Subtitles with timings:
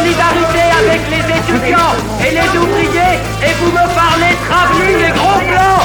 [0.00, 1.94] solidarité avec les étudiants
[2.24, 5.82] et les ouvriers et vous me parlez travelling et gros plans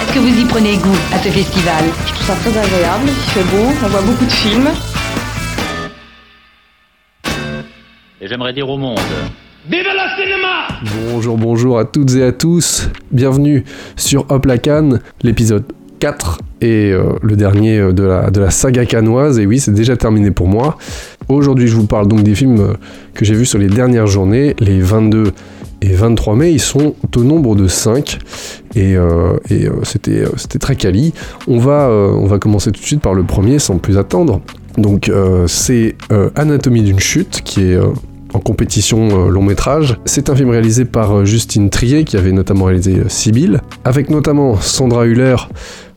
[0.00, 1.84] Est-ce que vous y prenez goût à ce festival?
[2.06, 4.70] Je trouve ça très agréable, il fait beau, on voit beaucoup de films.
[8.22, 8.98] Et j'aimerais dire au monde.
[9.68, 10.68] Vive le cinéma
[11.10, 12.88] Bonjour, bonjour à toutes et à tous.
[13.10, 13.64] Bienvenue
[13.96, 15.64] sur Hop la Cannes, l'épisode
[15.98, 19.38] 4 et euh, le dernier euh, de la, de la saga canoise.
[19.38, 20.78] Et oui, c'est déjà terminé pour moi.
[21.30, 22.74] Aujourd'hui, je vous parle donc des films euh,
[23.14, 25.32] que j'ai vus sur les dernières journées, les 22
[25.80, 26.50] et 23 mai.
[26.50, 28.18] Ils sont au nombre de 5
[28.74, 31.14] et, euh, euh, c'était, très quali.
[31.46, 34.40] On va, commencer tout de suite par le premier sans plus attendre.
[34.76, 35.10] Donc,
[35.46, 35.96] c'est
[36.34, 37.78] Anatomie d'une chute qui est.
[38.32, 39.98] en compétition long métrage.
[40.04, 45.06] C'est un film réalisé par Justine Trier qui avait notamment réalisé Sibylle, avec notamment Sandra
[45.06, 45.36] Hüller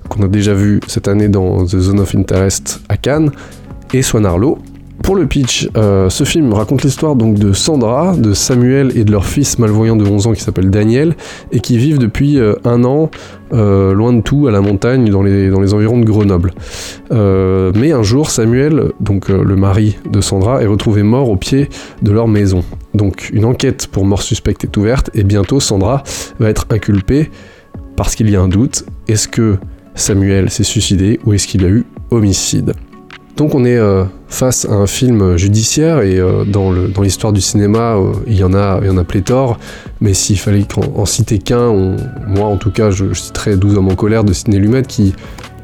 [0.10, 3.32] qu'on a déjà vu cette année dans The Zone of Interest à Cannes
[3.94, 4.58] et Swan Arlo.
[5.04, 9.12] Pour le pitch, euh, ce film raconte l'histoire donc de Sandra, de Samuel et de
[9.12, 11.18] leur fils malvoyant de 11 ans qui s'appelle Daniel
[11.52, 13.12] et qui vivent depuis euh, un an
[13.52, 16.54] euh, loin de tout à la montagne dans les, environs de Grenoble.
[17.12, 21.68] Mais un jour, Samuel, donc le mari de Sandra, est retrouvé mort au pied
[22.02, 22.64] de leur maison.
[22.94, 26.04] Donc une enquête pour mort suspecte est ouverte et bientôt Sandra
[26.40, 27.30] va être inculpée
[27.98, 28.86] parce qu'il y a un doute.
[29.10, 29.58] Est-ce que
[29.96, 32.74] Samuel s'est suicidé ou est-ce qu'il a eu homicide?
[33.36, 37.96] Donc on est euh, face à un film judiciaire et euh, dans l'histoire du cinéma,
[37.96, 39.58] euh, il, y en a, il y en a pléthore,
[40.02, 41.96] mais s'il fallait en citer qu'un,
[42.28, 45.16] moi en tout cas je, je citerais 12 hommes en colère de Sidney Lumet qui,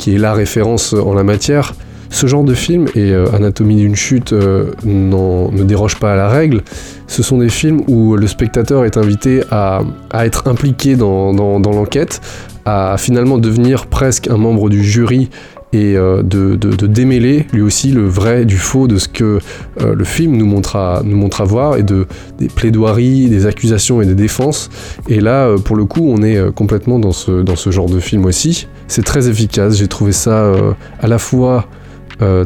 [0.08, 1.76] est la référence en la matière.
[2.11, 6.64] Ce genre de film, et Anatomie d'une chute ne déroge pas à la règle,
[7.06, 9.81] ce sont des films où le spectateur est invité à,
[10.16, 12.20] être impliqué dans l'enquête,
[12.66, 15.30] à finalement devenir presque un membre du jury
[15.72, 19.39] et euh, de, de- démêler lui aussi le vrai du faux de ce que
[19.82, 22.08] euh, le film nous montre, à, nous montre à voir et de
[22.39, 24.70] des plaidoiries, des accusations et des défenses.
[25.08, 27.99] Et là, euh, pour le coup, on est complètement dans ce, dans ce genre de
[27.99, 28.67] film aussi.
[28.88, 30.52] C'est très efficace, j'ai trouvé ça
[30.99, 31.67] à la fois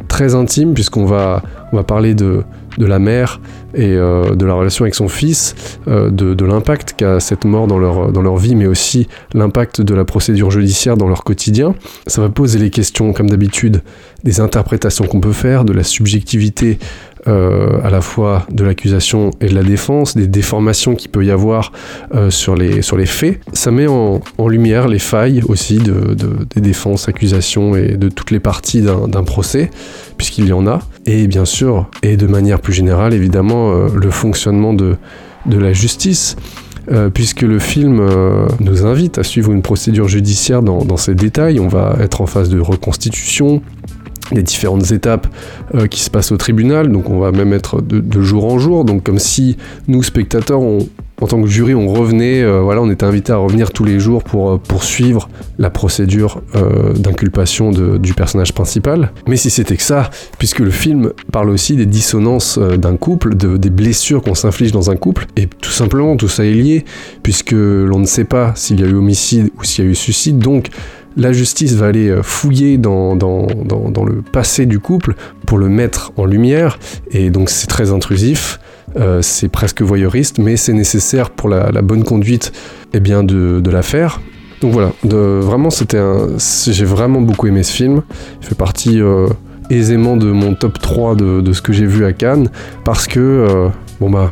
[0.08, 2.44] très intime puisqu'on va, on va parler de,
[2.78, 3.40] de la mère
[3.74, 5.56] et euh, de la relation avec son fils,
[5.88, 9.82] euh, de, de l'impact qu'a cette mort dans leur, dans leur vie, mais aussi l'impact
[9.82, 11.76] de la procédure judiciaire dans leur quotidien.
[12.08, 13.82] Ça va poser les questions, comme d'habitude,
[14.24, 16.80] des interprétations qu'on peut faire, de la subjectivité
[17.28, 21.32] euh, à la fois de l'accusation et de la défense, des déformations qu'il peut y
[21.32, 21.72] avoir
[22.14, 23.40] euh, sur, les, sur les faits.
[23.54, 28.32] Ça met en, lumière les failles aussi de, de- des défenses, accusations et de toutes
[28.32, 29.72] les parties d'un procès,
[30.18, 30.80] puisqu'il y en a.
[31.06, 34.98] Et bien sûr, et de manière plus générale, évidemment, euh, le fonctionnement de,
[35.46, 36.36] de la justice.
[37.14, 38.06] puisque le film
[38.60, 41.62] nous invite à suivre une procédure judiciaire dans, dans ses détails.
[41.62, 43.62] On va être en phase de reconstitution,
[44.32, 45.28] les différentes étapes
[45.76, 48.60] euh, qui se passent au tribunal, donc on va même être de, de jour en
[48.60, 49.58] jour, donc comme si
[49.88, 50.88] nous, spectateurs, on-
[51.24, 53.98] en tant que jury, on revenait, euh, voilà, on était invité à revenir tous les
[53.98, 59.12] jours pour euh, poursuivre la procédure euh, d'inculpation du personnage principal.
[59.26, 63.56] Mais si c'était que ça, puisque le film parle aussi des dissonances d'un couple, de-
[63.56, 66.84] des blessures qu'on s'inflige dans un couple, et tout simplement tout ça est lié,
[67.24, 69.96] puisque l'on ne sait pas s'il y a eu homicide ou s'il y a eu
[69.96, 70.68] suicide, donc
[71.16, 76.80] la justice va aller fouiller dans le passé du couple pour le mettre en lumière,
[77.12, 78.60] et donc c'est très intrusif,
[78.96, 82.52] euh, c'est presque voyeuriste, mais c'est nécessaire pour la, bonne conduite
[82.94, 84.22] eh bien, de, de l'affaire.
[84.62, 86.02] Donc voilà, vraiment c'était
[86.68, 88.02] j'ai vraiment beaucoup aimé ce film,
[88.42, 89.28] il fait partie euh,
[89.70, 92.50] aisément de mon top 3 de, ce que j'ai vu à Cannes,
[92.86, 93.68] parce que, euh,
[94.00, 94.32] bon bah,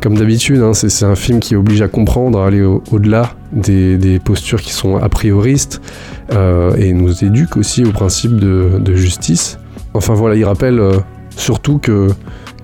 [0.00, 4.18] comme d'habitude, hein, c'est un film qui oblige à comprendre, à aller au- au-delà des,
[4.24, 5.82] postures qui sont a prioristes,
[6.32, 9.58] et nous éduque aussi au principe de, justice.
[9.92, 10.80] Enfin voilà, il rappelle
[11.36, 12.08] surtout que,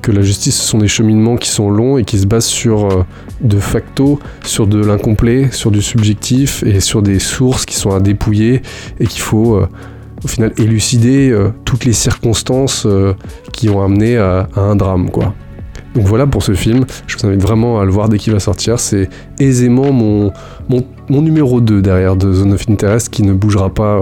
[0.02, 2.86] que la justice, ce sont des cheminements qui sont longs et qui se basent sur,
[2.86, 3.04] euh,
[3.40, 8.00] de facto, sur de l'incomplet, sur du subjectif et sur des sources qui sont à
[8.00, 8.62] dépouiller
[8.98, 9.68] et qu'il faut euh,
[10.24, 12.86] au final élucider euh, toutes les circonstances
[13.52, 15.34] qui ont amené à, un drame, quoi.
[15.94, 18.40] Donc voilà pour ce film, je vous invite vraiment à le voir dès qu'il va
[18.40, 20.32] sortir, c'est aisément mon,
[21.10, 24.00] numéro 2 derrière de Zone of Interest qui ne bougera pas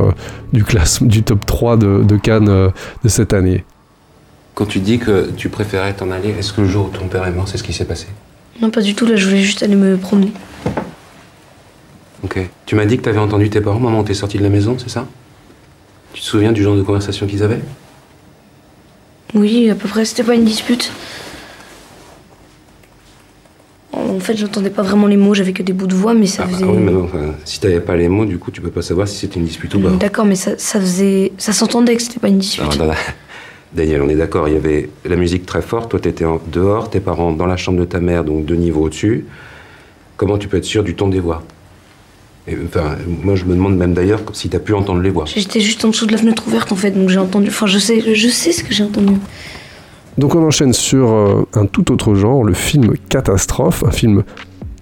[0.52, 2.70] du, classe, du top 3 de, Cannes
[3.02, 3.64] de cette année.
[4.60, 7.26] Quand tu dis que tu préférais t'en aller, est-ce que le jour où ton père
[7.26, 8.08] est mort, c'est ce qui s'est passé?
[8.60, 10.34] Non, pas du tout, là, je voulais juste aller me promener.
[12.22, 12.38] Ok.
[12.66, 14.90] Tu m'as dit que t'avais entendu tes parents où t'es sorti de la maison, c'est
[14.90, 15.06] ça?
[16.12, 17.62] Tu te souviens du genre de conversation qu'ils avaient?
[19.32, 20.92] Oui, à peu près, c'était pas une dispute.
[23.94, 26.42] En fait, j'entendais pas vraiment les mots, j'avais que des bouts de voix, mais ça
[26.42, 26.66] Ah bah faisait.
[26.66, 29.08] oui, mais non, enfin, si t'avais pas les mots, du coup, tu peux pas savoir
[29.08, 29.88] si c'était une dispute ou pas.
[29.92, 31.32] D'accord, mais ça, ça faisait.
[31.38, 32.78] Ça s'entendait que c'était pas une dispute.
[33.74, 36.90] Daniel, on est d'accord, il y avait la musique très forte, toi t'étais en- dehors,
[36.90, 39.26] tes parents dans la chambre de ta mère, donc deux niveaux au-dessus.
[40.16, 41.42] Comment tu peux être sûr du ton des voix?
[42.48, 45.24] Et, enfin, Moi je me demande même d'ailleurs si t'as pu entendre les voix.
[45.26, 47.48] J'étais juste en dessous de la fenêtre ouverte en fait, donc j'ai entendu.
[47.48, 49.14] Enfin, je sais, je sais ce que j'ai entendu.
[50.18, 54.24] Donc on enchaîne sur euh, un tout autre genre, le film Catastrophe, un film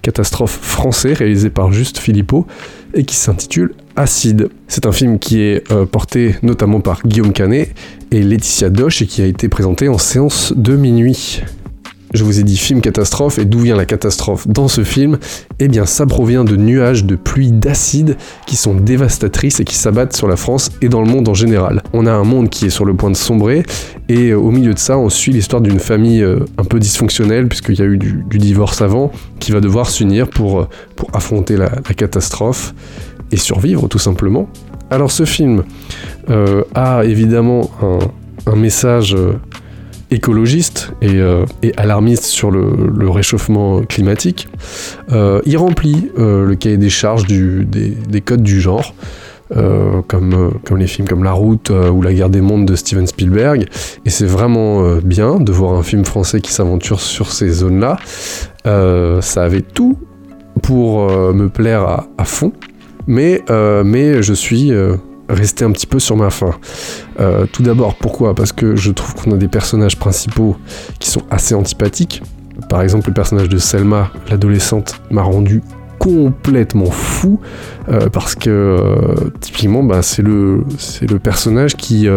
[0.00, 2.46] catastrophe français réalisé par Juste Philippot
[2.94, 4.49] et qui s'intitule Acide.
[4.69, 7.75] C'est un film qui est euh, porté notamment par Guillaume Canet
[8.10, 11.43] et Laetitia Doche et qui a été présenté en séance de minuit.
[12.14, 15.19] Je vous ai dit film catastrophe, et d'où vient la catastrophe dans ce film?
[15.58, 18.16] Eh bien ça provient de nuages de pluie d'acide
[18.46, 21.82] qui sont dévastatrices et qui s'abattent sur la France et dans le monde en général.
[21.93, 23.62] On a un monde qui est sur le point de sombrer,
[24.08, 27.46] et euh, au milieu de ça on suit l'histoire d'une famille euh, un peu dysfonctionnelle,
[27.46, 30.69] puisqu'il y a eu du, divorce avant, qui va devoir s'unir pour, euh,
[31.12, 32.75] affronter la catastrophe
[33.32, 34.49] et survivre tout simplement.
[34.90, 35.64] Alors ce film
[36.30, 37.70] euh, a évidemment
[38.46, 39.14] un, message...
[39.14, 39.34] euh,
[40.10, 44.48] écologiste et, euh, et alarmiste sur le, réchauffement climatique,
[45.10, 48.94] il remplit le cahier des charges des, des codes du genre,
[49.54, 53.66] comme, comme les films comme La Route ou La Guerre des Mondes de Steven Spielberg.
[54.06, 57.98] Et c'est vraiment bien de voir un film français qui s'aventure sur ces zones-là.
[58.64, 59.98] Ça avait tout
[60.62, 62.52] pour me plaire à, à fond,
[63.06, 63.42] mais,
[63.84, 64.72] mais je suis
[65.28, 66.52] resté un petit peu sur ma faim.
[67.20, 68.34] Euh, tout d'abord, pourquoi?
[68.34, 70.56] Parce que je trouve qu'on a des personnages principaux
[70.98, 72.22] qui sont assez antipathiques.
[72.69, 75.62] Par exemple, le personnage de Selma, l'adolescente, m'a rendu
[75.98, 77.40] complètement fou
[77.88, 80.64] euh, parce que euh, typiquement bah, c'est le
[81.22, 82.08] personnage qui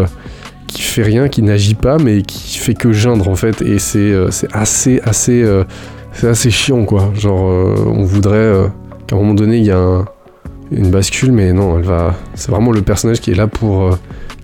[0.77, 4.13] fait rien qui n'agit pas mais qui fait que geindre en fait et c'est
[4.53, 5.43] assez assez
[6.13, 7.41] c'est assez chiant quoi genre
[7.87, 8.53] on voudrait
[9.07, 10.05] qu'à un moment donné il y a un-
[10.71, 13.95] une bascule mais non elle va c'est vraiment le personnage qui est là pour euh,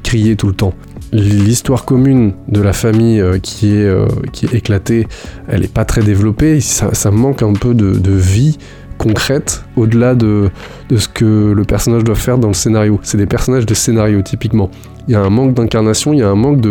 [0.04, 0.74] crier tout le temps
[1.14, 5.08] l'histoire commune de la famille euh, qui est euh, qui est éclatée
[5.48, 8.58] elle est pas très développée ça, ça manque un peu de, de vie
[8.98, 10.50] concrète au-delà de,
[10.90, 13.00] de ce que le personnage doit faire dans le scénario.
[13.04, 14.72] C'est des personnages de scénario typiquement.
[15.08, 16.66] Il y a un manque d'incarnation, il y a un manque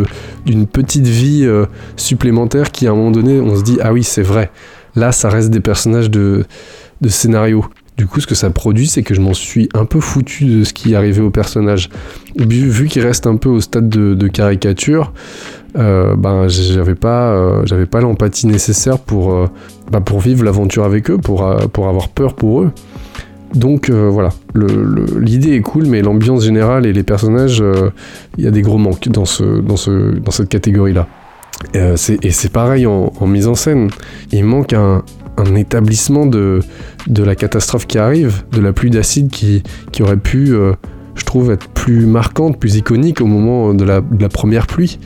[0.44, 1.48] d'une petite vie
[1.94, 4.50] supplémentaire qui à un moment donné on se dit ah oui c'est vrai.
[4.96, 6.44] Là ça reste des personnages de,
[7.00, 7.64] de scénario.
[7.96, 10.64] Du coup ce que ça produit c'est que je m'en suis un peu foutu de
[10.64, 11.88] ce qui arrivait au personnage.
[12.36, 15.14] Vu, qu'il reste un peu au stade de, caricature,
[15.78, 19.46] euh, ben j'avais pas euh, j'avais pas l'empathie nécessaire pour euh,
[19.90, 22.70] bah, pour vivre l'aventure avec eux pour avoir peur pour eux.
[23.54, 24.30] Donc voilà.
[25.18, 27.64] L'idée est cool mais l'ambiance générale et les personnages
[28.36, 31.06] il y a des gros manques dans ce dans ce dans cette catégorie là
[31.72, 33.88] et c'est pareil en mise en scène.
[34.32, 35.02] Il manque un
[35.38, 36.60] un établissement de,
[37.08, 39.62] la catastrophe qui arrive, de la pluie d'acide qui,
[40.00, 40.72] aurait pu, euh,
[41.14, 44.98] je trouve, être plus marquante, plus iconique au moment de la, première pluie.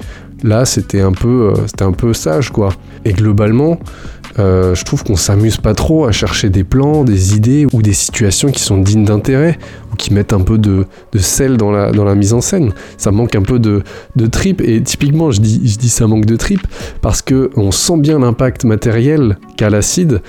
[0.42, 2.70] Là, c'était un peu, euh, un sage, quoi.
[3.04, 3.78] Et globalement,
[4.38, 7.92] euh, je trouve qu'on s'amuse pas trop à chercher des plans, des idées ou des
[7.92, 9.58] situations qui sont dignes d'intérêt
[10.00, 10.86] qui mettent un peu de,
[11.16, 12.72] sel dans la, mise en scène.
[12.96, 13.82] Ça manque un peu de,
[14.32, 16.66] trip et typiquement, je dis, ça manque de trip
[17.02, 20.22] parce que on sent bien l'impact matériel qu'a l'acide.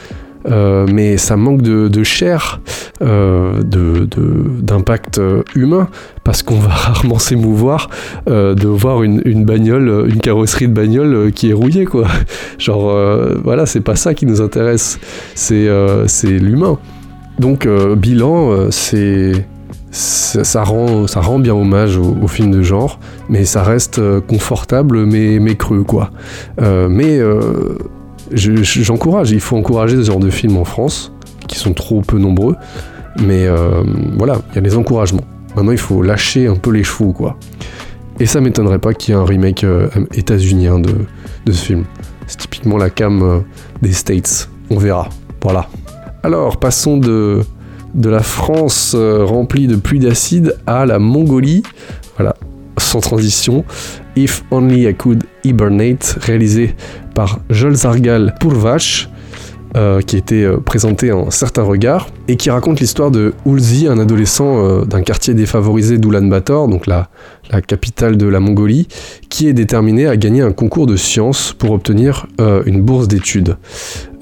[0.50, 2.62] euh, mais ça manque de, chair,
[3.03, 5.88] euh, d'impact euh, humain,
[6.24, 7.89] parce qu'on va rarement s'émouvoir
[8.25, 12.07] de voir une, une bagnole, une carrosserie de bagnole qui est rouillée, quoi.
[12.57, 12.91] Genre,
[13.43, 15.00] voilà, c'est pas ça qui nous intéresse,
[15.36, 15.69] c'est
[16.24, 16.79] l'humain.
[17.39, 19.45] Donc, bilan, c'est.
[19.91, 22.99] Ça, rend, ça rend bien hommage au, au film de genre,
[23.29, 26.11] mais ça reste euh, confortable mais, mais creux quoi.
[26.61, 27.77] Euh, mais euh,
[28.31, 31.11] je- je- j'encourage, il faut encourager ce genre de films en France,
[31.47, 32.55] qui sont trop peu nombreux,
[33.21, 33.47] mais
[34.17, 35.25] voilà, il y a des encouragements.
[35.55, 37.35] Maintenant il faut lâcher un peu les chevaux quoi.
[38.21, 39.65] Et ça m'étonnerait pas qu'il y ait un remake
[40.13, 40.91] états-unien de,
[41.45, 41.83] de ce film.
[42.27, 43.43] C'est typiquement la cam
[43.81, 44.49] des States.
[44.69, 45.09] On verra.
[45.41, 45.67] Voilà.
[46.23, 47.41] Alors, passons de,
[47.93, 51.63] de la France euh, remplie de pluie d'acide à la Mongolie.
[52.17, 52.36] Voilà,
[52.77, 53.63] sans transition.
[54.15, 56.75] If Only I Could Hibernate, réalisé
[57.13, 59.10] par Jolzargal Purvash,
[59.77, 64.00] euh, qui été euh, présenté en certains regards, et qui raconte l'histoire de Ulzi, un
[64.00, 67.09] adolescent euh, d'un quartier défavorisé d'Ulaanbaatar, donc la,
[67.67, 68.88] capitale de la Mongolie,
[69.27, 73.57] qui est déterminé à gagner un concours de sciences pour obtenir euh, une bourse d'études.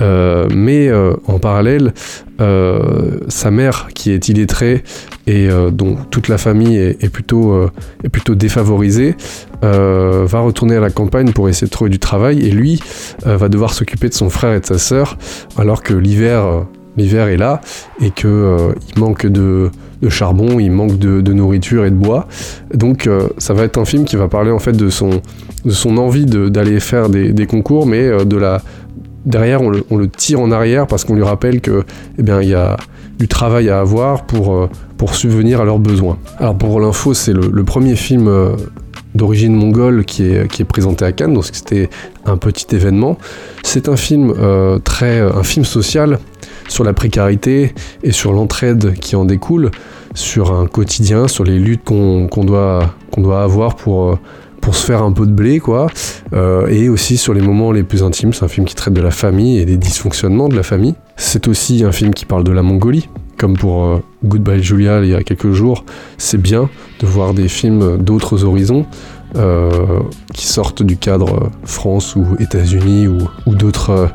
[0.01, 0.91] Euh, mais
[1.27, 1.93] en parallèle,
[2.39, 4.83] sa mère, qui est illettrée
[5.27, 7.69] et dont toute la famille est, plutôt,
[8.03, 9.15] est plutôt défavorisée,
[9.61, 12.79] va retourner à la campagne pour essayer de trouver du travail et lui
[13.25, 15.17] va devoir s'occuper de son frère et de sa sœur
[15.57, 16.65] alors que l'hiver
[16.98, 17.62] l'hiver est là
[18.01, 19.72] et que euh, il manque de,
[20.08, 22.27] charbon, il manque de, nourriture et de bois.
[22.74, 25.19] Donc euh, ça va être un film qui va parler en fait de son,
[25.98, 28.24] envie d'aller faire des, concours, mais euh,
[29.25, 31.84] derrière on le, tire en arrière parce qu'on lui rappelle que
[32.17, 32.77] eh bien il y a
[33.17, 36.17] du travail à avoir pour, euh, pour subvenir à leurs besoins.
[36.38, 38.31] Alors pour l'info, c'est le, premier film
[39.15, 41.89] d'origine mongole qui est, présenté à Cannes, donc c'était
[42.25, 43.17] un petit événement.
[43.63, 44.34] C'est un film
[44.86, 46.19] très, un film social
[46.69, 47.73] sur la précarité
[48.03, 49.71] et sur l'entraide qui en découle,
[50.13, 54.19] sur un quotidien, sur les luttes qu'on doit, avoir pour, euh,
[54.61, 55.88] pour se faire un peu de blé, quoi,
[56.31, 58.33] Euh, et aussi sur les moments les plus intimes.
[58.33, 60.93] C'est un film qui traite de la famille et des dysfonctionnements de la famille.
[61.17, 65.09] C'est aussi un film qui parle de la Mongolie, comme pour euh, Goodbye Julia il
[65.09, 65.85] y a quelques jours.
[66.19, 68.85] C'est bien de voir des films d'autres horizons.
[70.33, 74.09] qui sortent du cadre France ou États-Unis ou, d'autres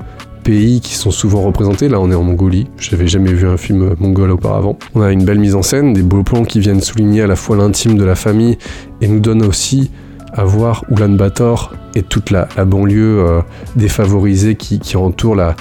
[0.45, 1.89] pays qui sont souvent représentés.
[1.89, 2.69] Là, on est en Mongolie.
[2.79, 4.79] Je n'avais jamais vu un film mongol auparavant.
[4.95, 7.35] On a une belle mise en scène, des beaux plans qui viennent souligner à la
[7.35, 8.59] fois l'intime de la famille
[9.01, 9.91] et nous donnent aussi
[10.33, 13.41] à voir Ulaanbaatar et toute la, banlieue euh,
[13.77, 15.57] défavorisée qui, entoure la,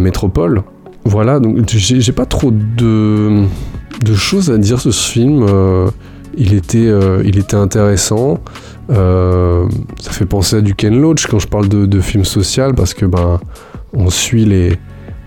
[0.00, 0.62] métropole.
[1.04, 3.44] Voilà, donc j'ai pas trop de,
[4.14, 5.46] choses à dire sur ce film.
[5.48, 5.88] Euh,
[6.36, 8.40] il, était, euh, il était intéressant.
[8.88, 12.94] Ça fait penser à du Ken Loach quand je parle de, de film social parce
[12.94, 13.38] que ben
[13.92, 14.78] on suit les,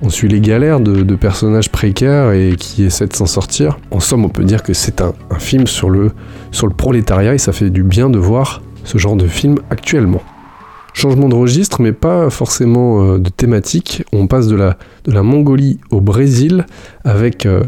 [0.01, 3.77] on suit les galères de, personnages précaires et qui essaient de s'en sortir.
[3.91, 6.11] En somme, on peut dire que c'est un, film sur le,
[6.51, 10.21] sur le prolétariat et ça fait du bien de voir ce genre de film actuellement.
[10.93, 14.03] Changement de registre, mais pas forcément euh, de thématique.
[14.11, 16.65] On passe de la, de la Mongolie au Brésil
[17.05, 17.63] avec euh,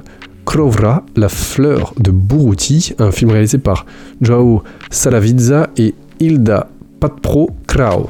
[0.46, 3.86] Krovra, la fleur de Buruti, un film réalisé par
[4.22, 6.68] Joao Salavidza et Hilda
[7.00, 8.10] Patpro Krau.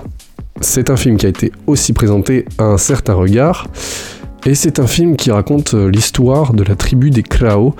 [0.63, 3.67] C'est un film qui a été aussi présenté à un certain regard,
[4.45, 7.75] et c'est un film qui raconte euh, l'histoire de la tribu des Krao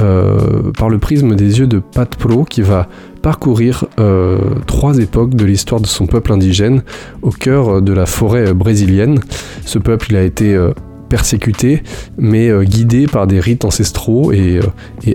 [0.00, 2.88] euh, par le prisme des yeux de Pat Pro qui va
[3.22, 6.82] parcourir euh, trois époques de l'histoire de son peuple indigène
[7.22, 9.18] au cœur de la forêt brésilienne.
[9.64, 10.58] Ce peuple a été
[11.08, 11.82] persécuté
[12.18, 14.60] mais guidé par des rites ancestraux et,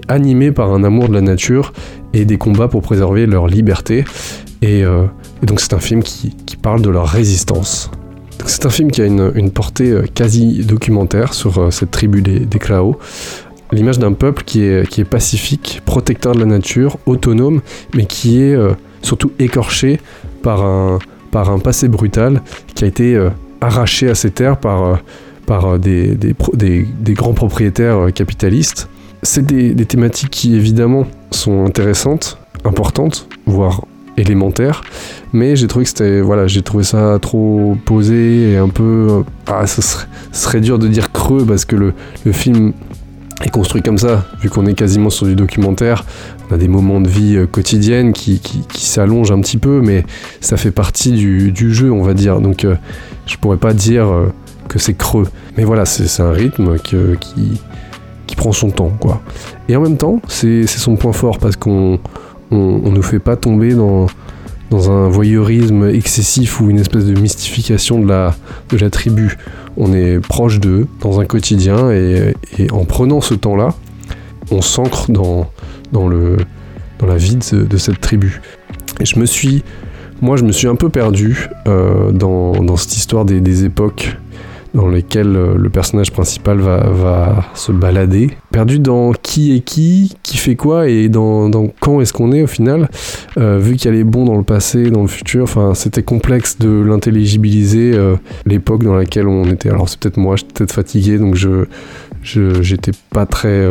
[0.07, 1.71] animé par un amour de la nature
[2.13, 4.05] et des combats pour préserver leur liberté.
[4.63, 4.83] Et,
[5.41, 7.89] et donc c'est un film qui, qui parle de leur résistance.
[8.45, 12.21] C'est un film qui a une, une portée euh, quasi documentaire sur euh, cette tribu
[12.21, 12.97] des, des Krao.
[13.71, 17.61] L'image d'un peuple qui est, qui est pacifique, protecteur de la nature, autonome,
[17.95, 18.71] mais qui est euh,
[19.01, 19.99] surtout écorché
[20.43, 20.99] par un,
[21.31, 22.41] par un passé brutal
[22.73, 23.29] qui a été
[23.61, 24.99] arraché à ses terres par,
[25.45, 28.89] par des, des, des- grands propriétaires capitalistes.
[29.23, 33.85] C'est des thématiques qui évidemment sont intéressantes, importantes, voire
[34.17, 34.81] élémentaires,
[35.33, 39.21] mais j'ai trouvé que c'était voilà j'ai trouvé ça trop posé et un peu euh,
[39.47, 39.81] ah ce
[40.31, 41.93] serait, dur de dire creux parce que le,
[42.25, 42.73] le film
[43.43, 46.05] est construit comme ça vu qu'on est quasiment sur du documentaire.
[46.49, 49.81] On a des moments de vie euh, quotidienne qui, qui, qui s'allongent un petit peu
[49.81, 50.05] mais
[50.41, 52.41] ça fait partie du, du jeu on va dire.
[52.41, 52.75] Donc euh,
[53.25, 54.27] je pourrais pas dire euh,
[54.67, 55.27] que c'est creux.
[55.57, 56.97] Mais voilà c'est un rythme qui
[58.27, 59.21] qui prend son temps quoi.
[59.69, 61.99] Et en même temps c'est son point fort parce qu'on
[62.51, 64.07] on, on nous fait pas tomber dans
[64.71, 68.33] dans un voyeurisme excessif ou une espèce de mystification de la,
[68.69, 69.37] de la tribu.
[69.75, 72.33] On est proche d'eux, dans un quotidien, et,
[72.71, 73.75] en prenant ce temps-là,
[74.49, 75.51] on s'ancre dans,
[75.91, 78.41] dans, dans la vie de, de cette tribu.
[79.01, 79.61] Et je me suis,
[80.21, 84.15] moi, je me suis un peu perdu euh, dans, dans cette histoire des, des époques
[84.73, 88.31] dans lesquelles euh, le personnage principal va, va se balader.
[88.51, 91.49] Perdu dans qui est qui, qui fait quoi, et dans,
[91.79, 92.89] quand est-ce qu'on est au final.
[93.37, 96.57] Euh, vu qu'il y a les bons dans le passé, dans le futur, c'était complexe
[96.57, 99.69] de l'intelligibiliser, euh, l'époque dans laquelle on était.
[99.69, 101.65] Alors, c'est peut-être moi, j'étais peut-être fatigué, donc je,
[102.23, 103.67] j'étais pas très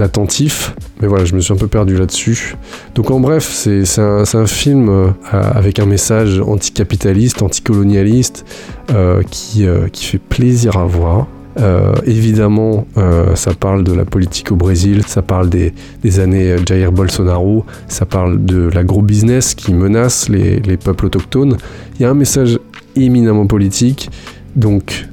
[0.00, 0.74] attentif.
[1.00, 2.56] Mais voilà, je me suis un peu perdu là-dessus.
[2.94, 8.44] Donc, en bref, c'est, un, film euh, avec un message anticapitaliste, anticolonialiste,
[8.90, 11.26] euh, qui, euh, qui fait plaisir à voir.
[12.06, 12.86] Évidemment,
[13.34, 18.06] ça parle de la politique au Brésil, ça parle des, des années Jair Bolsonaro, ça
[18.06, 21.56] parle de l'agro-business qui menace les, les peuples autochtones.
[21.98, 22.60] Il y a un message
[22.94, 24.08] éminemment politique,
[24.54, 25.08] donc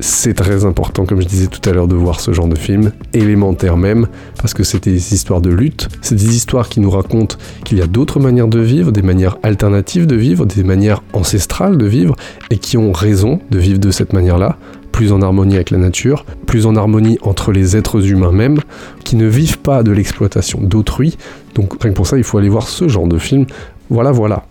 [0.00, 2.92] c'est très important, comme je disais tout à l'heure, de voir ce genre de film,
[3.12, 4.08] élémentaire même,
[4.40, 7.82] parce que c'est des histoires de lutte, c'est des histoires qui nous racontent qu'il y
[7.82, 12.16] a d'autres manières de vivre, des manières alternatives de vivre, des manières ancestrales de vivre,
[12.50, 14.56] et qui ont raison de vivre de cette manière-là,
[14.92, 18.58] plus en harmonie avec la nature, plus en harmonie entre les êtres humains même,
[19.04, 21.16] qui ne vivent pas de l'exploitation d'autrui.
[21.54, 23.46] Donc rien que pour ça, il faut aller voir ce genre de film.
[23.88, 24.44] Voilà, voilà.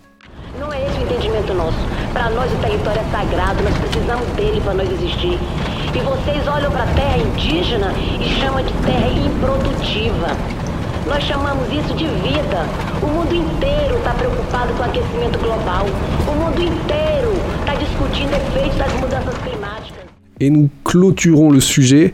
[2.49, 2.53] Nosso.
[2.53, 5.37] Nós, o território é sagrado, nós precisamos dele para nós existir.
[5.95, 10.27] E vocês olham para a terra indígena e chamam de terra improdutiva.
[11.07, 12.65] Nós chamamos isso de vida.
[13.01, 15.85] O mundo inteiro está preocupado com o aquecimento global.
[16.27, 19.99] O mundo inteiro está discutindo efeitos das mudanças climáticas.
[20.41, 22.13] Et nous clôturons le sujet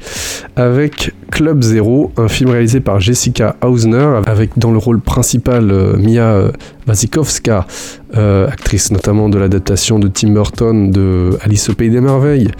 [0.55, 5.97] avec Club Zero, un film réalisé par Jessica Hausner, avec dans le rôle principal euh,
[5.97, 6.51] Mia euh,
[6.87, 7.67] Wasikowska,
[8.15, 12.51] euh, actrice notamment de l'adaptation de Tim Burton de Alice au Pays des Merveilles,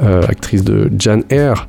[0.00, 1.68] actrice de Jan Eyre,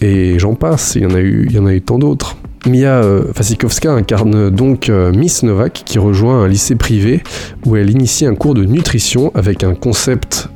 [0.00, 2.36] et j'en passe, il y en a eu, il y en a eu tant d'autres.
[2.66, 3.02] Mia
[3.36, 7.22] Wasikowska incarne donc Miss Novak qui rejoint un lycée privé
[7.66, 10.48] où elle initie un cours de nutrition avec un concept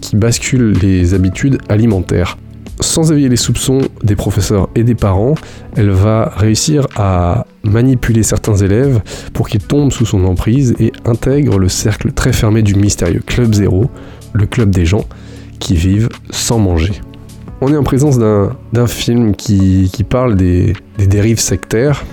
[0.00, 2.38] qui bascule les habitudes alimentaires.
[2.80, 5.34] Sans éveiller les soupçons des professeurs et des parents,
[5.76, 9.00] elle va réussir à manipuler certains élèves
[9.32, 13.54] pour qu'ils tombent sous son emprise et intègrent le cercle très fermé du mystérieux Club
[13.54, 13.90] Zéro,
[14.32, 15.04] le club des gens
[15.58, 16.92] qui vivent sans manger.
[17.60, 22.04] On est en présence d'un film qui, parle des, des dérives sectaires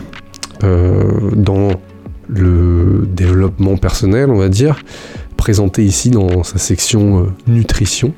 [0.63, 1.69] euh, dans
[2.27, 4.83] le développement personnel, on va dire,
[5.37, 8.13] présenté ici dans sa section euh, nutrition.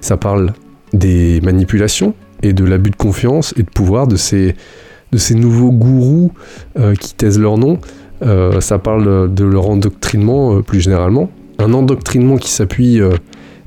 [0.00, 0.52] Ça parle
[0.92, 4.54] des manipulations et de l'abus de confiance et de pouvoir de ces,
[5.12, 6.32] de ces nouveaux gourous
[6.78, 7.78] euh, qui taisent leur nom.
[8.22, 11.30] Euh, ça parle de leur endoctrinement euh, plus généralement.
[11.58, 13.00] Un endoctrinement qui s'appuie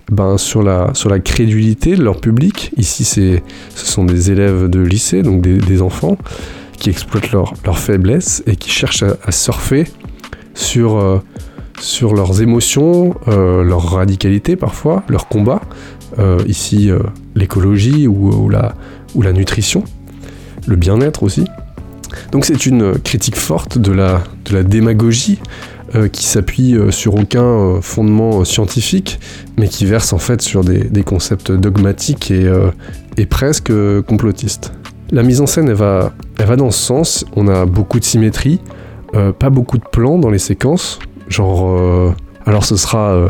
[0.09, 2.71] ben, sur, la, sur la crédulité de leur public.
[2.77, 3.41] Ici, ce
[3.75, 6.17] sont des élèves de lycée, donc des, enfants,
[6.77, 9.83] qui exploitent leur, leur faiblesse et qui cherchent à, surfer
[10.53, 11.21] sur,
[11.81, 15.59] sur leurs émotions, leur radicalité parfois, leur combat.
[16.19, 16.99] Euh, ici, euh,
[17.35, 18.75] l'écologie ou, ou la,
[19.15, 19.83] ou la nutrition,
[20.67, 21.45] le bien-être aussi.
[22.31, 25.39] Donc c'est une critique forte de la, de la démagogie
[25.95, 29.19] euh, qui s'appuie euh, sur aucun euh, fondement euh, scientifique,
[29.57, 32.71] mais qui verse en fait sur des, des concepts dogmatiques et, euh,
[33.17, 34.73] et presque euh, complotistes.
[35.11, 37.25] La mise en scène, elle va, elle va dans ce sens.
[37.35, 38.59] On a beaucoup de symétrie,
[39.15, 40.99] euh, pas beaucoup de plans dans les séquences.
[41.27, 42.13] Genre, euh,
[42.45, 43.29] alors ce sera, euh,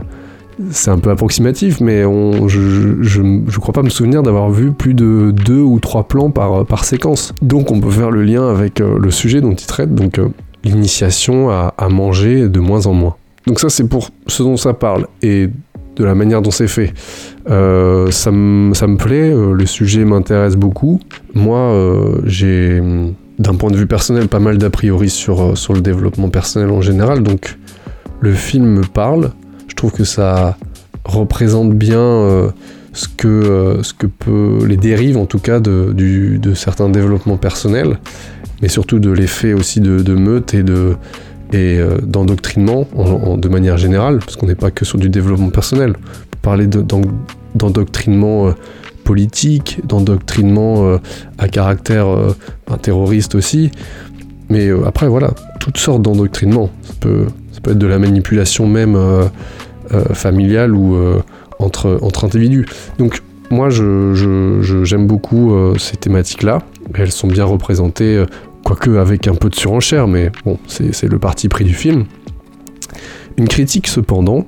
[0.69, 4.93] c'est un peu approximatif, mais je, je, je, crois pas me souvenir d'avoir vu plus
[4.93, 7.33] de deux ou trois plans par, séquence.
[7.41, 10.29] Donc on peut faire le lien avec euh, le sujet dont il traite, donc euh,
[10.63, 13.15] l'initiation à, manger de moins en moins.
[13.47, 15.49] Donc ça c'est pour ce dont ça parle et
[15.95, 16.93] de la manière dont c'est fait.
[17.49, 20.99] Euh, ça, me, plaît, le sujet m'intéresse beaucoup.
[21.33, 21.75] Moi,
[22.25, 26.29] j'ai, hum, d'un point de vue personnel, pas mal d'a priori sur, sur le développement
[26.29, 27.57] personnel en général, donc
[28.21, 29.31] le film me parle.
[29.81, 30.57] Trouve que ça
[31.05, 32.49] représente bien euh,
[32.93, 35.91] ce, que, euh, ce que peut, les dérives en tout cas de,
[36.53, 37.97] certains développements personnels,
[38.61, 40.97] mais surtout de l'effet aussi de, meute et de
[41.51, 45.49] et euh, d'endoctrinement en- de manière générale, parce qu'on n'est pas que sur du développement
[45.49, 45.95] personnel.
[45.97, 47.01] On parler de- d'en-
[47.55, 48.53] d'endoctrinement
[49.03, 50.99] politique, d'endoctrinement
[51.39, 52.05] à caractère
[52.69, 53.71] ben, terroriste aussi.
[54.49, 56.69] Mais après, voilà, toutes sortes d'endoctrinement.
[56.83, 58.95] Ça peut, ça peut être de la manipulation même
[60.13, 61.19] familiale ou euh,
[61.59, 62.65] entre, entre individus.
[62.97, 66.59] Donc, moi, je- je- je- j'aime beaucoup euh, ces thématiques-là.
[66.93, 68.25] Elles sont bien représentées, euh,
[68.63, 72.05] quoique avec un peu de surenchère, mais bon, c'est le parti pris du film.
[73.37, 74.45] Une critique cependant,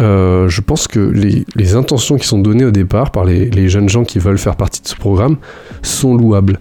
[0.00, 3.68] euh, je pense que les, les intentions qui sont données au départ par les, les
[3.68, 5.36] jeunes gens qui veulent faire partie de ce programme
[5.82, 6.58] sont louables.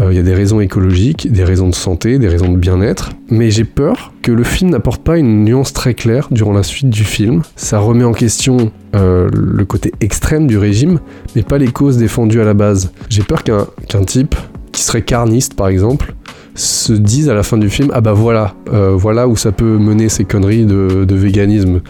[0.00, 3.10] Euh, Il y a des raisons écologiques, des raisons de santé, des raisons de bien-être,
[3.30, 6.90] mais j'ai peur que le film n'apporte pas une nuance très claire durant la suite
[6.90, 7.42] du film.
[7.56, 11.00] Ça remet en question euh, le côté extrême du régime,
[11.34, 12.92] mais pas les causes défendues à la base.
[13.08, 14.34] J'ai peur qu'un type
[14.72, 16.14] qui serait carniste par exemple
[16.54, 19.78] se dise à la fin du film ah bah voilà euh, voilà où ça peut
[19.78, 21.80] mener ces conneries de, de véganisme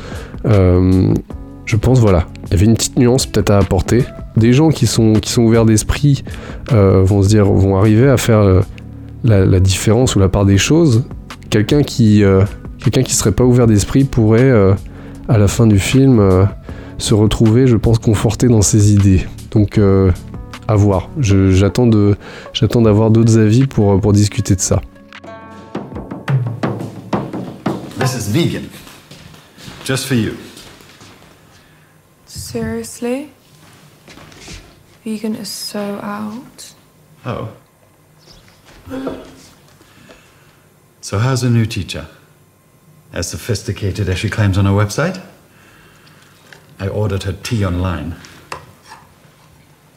[0.44, 4.05] je pense voilà il y avait une petite nuance peut-être à apporter
[4.38, 6.24] des gens qui sont qui sont ouverts d'esprit
[6.72, 8.61] euh, vont se dire vont arriver à faire euh,
[9.24, 11.05] la, la différence ou la part des choses
[11.51, 12.42] quelqu'un qui euh,
[12.79, 14.74] quelqu'un qui serait pas ouvert d'esprit pourrait euh,
[15.29, 16.44] à la fin du film euh,
[16.98, 20.11] se retrouver je pense conforté dans ses idées donc euh,
[20.66, 22.16] à voir Je- j'attends de
[22.53, 24.81] j'attends d'avoir d'autres avis pour, pour discuter de ça
[27.98, 28.62] This is vegan.
[29.85, 30.33] Just for you.
[32.27, 33.27] Seriously?
[35.04, 36.74] Vegan is so out.
[37.24, 37.52] Oh.
[41.00, 42.06] So, how's a new teacher?
[43.12, 45.24] As sophisticated as she claims on her website?
[46.78, 48.16] I ordered her tea online.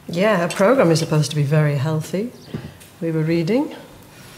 [0.08, 2.32] Yeah, her program is supposed to be very healthy.
[3.00, 3.74] We were reading,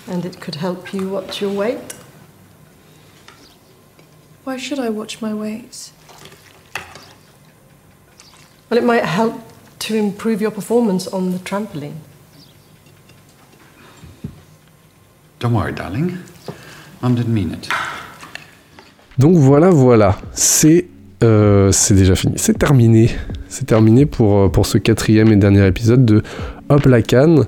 [0.07, 1.95] and it could help you watch your weight.
[4.45, 5.91] Why should I watch my weight?
[8.69, 9.41] Well, it might help
[9.87, 11.97] to improve your performance on the trampoline.
[15.41, 16.19] Don't worry, darling.
[17.03, 17.69] Mom didn't mean it.
[19.19, 20.87] Donc voilà, voilà, c'est
[21.23, 23.11] euh, c'est déjà fini, c'est terminé.
[23.49, 26.23] C'est terminé pour, euh, pour ce quatrième et dernier épisode de
[26.69, 27.45] Hop la canne.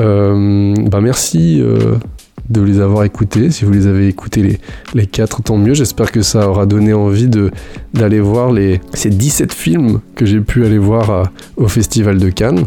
[0.00, 1.96] Euh, bah merci euh,
[2.50, 3.50] de les avoir écoutés.
[3.50, 4.60] Si vous les avez écoutés les,
[4.94, 5.74] les quatre, tant mieux.
[5.74, 7.28] J'espère que ça aura donné envie
[7.94, 12.66] d'aller voir les, ces 17 films que j'ai pu aller voir au Festival de Cannes.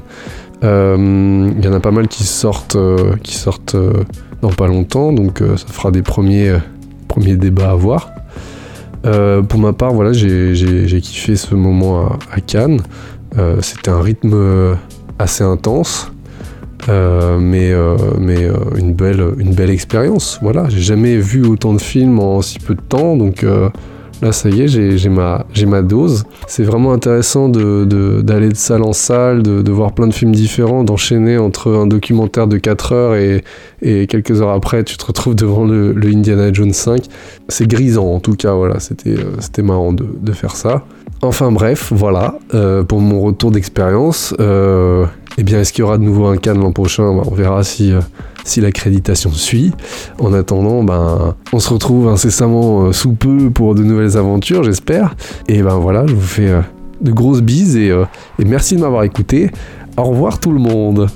[0.63, 4.03] Euh, Il y en a pas mal qui sortent, euh, qui sortent euh,
[4.41, 6.57] dans pas longtemps, donc ça fera des premiers,
[7.07, 8.11] premiers débats à voir.
[9.03, 12.79] Pour ma part, voilà, j'ai kiffé ce moment à, à Cannes.
[13.61, 14.77] C'était un rythme
[15.17, 16.11] assez intense,
[16.87, 20.39] mais, euh, mais euh, une, belle, une belle expérience.
[20.41, 23.69] Voilà, j'ai jamais vu autant de films en si peu de temps, donc euh,
[24.21, 26.23] là, ça y est, j'ai ma, ma dose.
[26.47, 30.13] C'est vraiment intéressant de- de- d'aller de, salle en salle, de, de voir plein de
[30.13, 33.43] films différents, d'enchaîner entre un documentaire de 4 heures et,
[33.81, 37.03] et quelques heures après, tu te retrouves devant le, Indiana Jones 5
[37.49, 40.83] c'est grisant en tout cas, voilà, c'était euh, c'était marrant de, de faire ça.
[41.21, 45.05] Enfin bref, voilà, euh, pour mon retour d'expérience, euh,
[45.37, 47.13] eh bien est-ce qu'il y aura de nouveau un Cannes l'an prochain?
[47.13, 47.99] Bah, On verra si, euh,
[48.57, 49.73] l'accréditation suit.
[50.19, 55.15] En attendant, ben, on se retrouve incessamment sous peu pour de nouvelles aventures, j'espère.
[55.47, 56.51] Et ben voilà, je vous fais
[57.01, 57.93] de grosses bises et
[58.43, 59.51] merci de m'avoir écouté.
[59.97, 61.09] Au revoir tout le monde